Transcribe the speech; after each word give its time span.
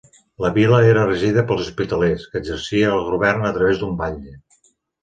La 0.43 0.49
vila 0.55 0.79
era 0.93 1.03
regida 1.09 1.43
pels 1.51 1.61
hospitalers, 1.67 2.27
que 2.33 2.43
exercia 2.45 2.91
el 2.97 3.07
govern 3.15 3.47
a 3.53 3.57
través 3.61 3.85
d'un 3.85 3.99
batlle. 4.05 4.37